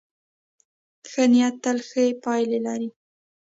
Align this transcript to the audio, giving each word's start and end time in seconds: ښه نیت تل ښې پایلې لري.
ښه 1.09 1.23
نیت 1.31 1.55
تل 1.63 1.77
ښې 1.89 2.05
پایلې 2.23 2.59
لري. 2.65 2.89